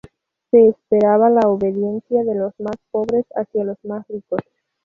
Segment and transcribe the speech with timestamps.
[0.49, 4.41] Se esperaba la obediencia de los más pobres hacia los más ricos.